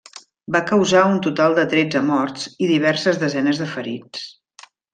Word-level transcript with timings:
Va 0.53 0.61
causar 0.69 1.03
un 1.09 1.19
total 1.25 1.57
de 1.59 1.65
tretze 1.75 2.01
morts 2.09 2.47
i 2.65 2.71
diverses 2.73 3.21
desenes 3.27 3.63
de 3.65 3.69
ferits. 3.77 4.27